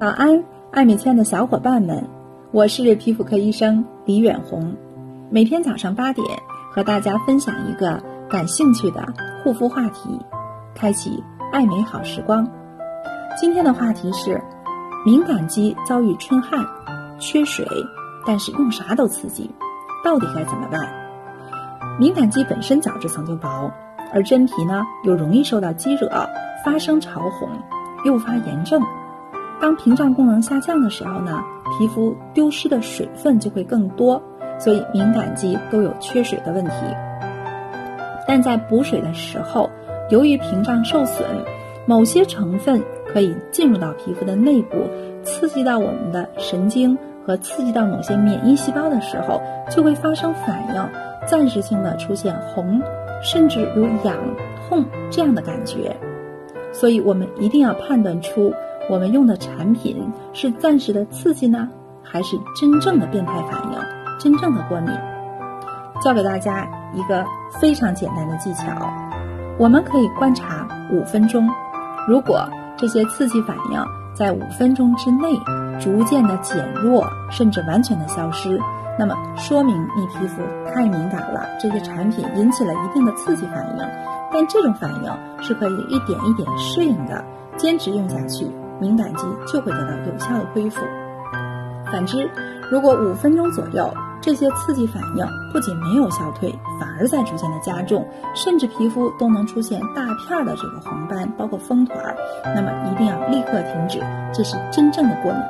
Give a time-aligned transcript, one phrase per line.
[0.00, 2.08] 早安，爱美圈的小伙伴们，
[2.52, 4.76] 我是皮肤科医生李远红。
[5.28, 6.24] 每天早上八点
[6.70, 8.00] 和大家分享一个
[8.30, 9.04] 感兴趣的
[9.42, 10.20] 护肤话题，
[10.72, 12.48] 开启爱美好时光。
[13.40, 14.40] 今天的话题是：
[15.04, 16.64] 敏感肌遭遇春旱、
[17.18, 17.66] 缺水，
[18.24, 19.50] 但是用啥都刺激，
[20.04, 20.88] 到底该怎么办？
[21.98, 23.72] 敏感肌本身角质层就薄，
[24.14, 26.08] 而真皮呢又容易受到激惹，
[26.64, 27.48] 发生潮红，
[28.04, 28.80] 诱发炎症。
[29.60, 31.42] 当屏障功能下降的时候呢，
[31.76, 34.22] 皮肤丢失的水分就会更多，
[34.58, 36.72] 所以敏感肌都有缺水的问题。
[38.26, 39.68] 但在补水的时候，
[40.10, 41.26] 由于屏障受损，
[41.86, 42.80] 某些成分
[43.12, 44.76] 可以进入到皮肤的内部，
[45.24, 46.96] 刺激到我们的神经
[47.26, 50.88] 和刺激到某些免疫细胞的时候，就会发生反应，
[51.26, 52.80] 暂时性的出现红，
[53.22, 54.16] 甚至有痒、
[54.68, 55.96] 痛这样的感觉。
[56.70, 58.54] 所以我们一定要判断出。
[58.88, 61.68] 我们用的产品是暂时的刺激呢，
[62.02, 63.78] 还是真正的变态反应、
[64.18, 64.90] 真正的过敏？
[66.00, 67.24] 教给大家一个
[67.60, 68.70] 非常简单的技巧，
[69.58, 71.46] 我们可以观察五分钟，
[72.06, 75.38] 如果这些刺激反应在五分钟之内
[75.78, 78.58] 逐渐的减弱，甚至完全的消失，
[78.98, 80.40] 那么说明你皮肤
[80.72, 83.84] 太敏感了，这些产品引起了一定的刺激反应。
[84.32, 87.24] 但这种反应是可以一点一点适应的，
[87.56, 88.46] 坚持用下去。
[88.80, 90.80] 敏感肌就会得到有效的恢复。
[91.90, 92.30] 反之，
[92.70, 102.14] 如果五分钟左右，这些刺激反应不仅没有消退，反而在逐渐的加重，甚至皮肤都能出现大片的这个红斑，包括风团，
[102.54, 104.00] 那么一定要立刻停止，
[104.32, 105.40] 这是真正的过敏。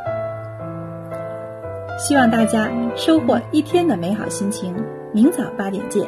[1.98, 4.72] 希望大家收获一天的美好心情，
[5.12, 6.06] 明早八点见。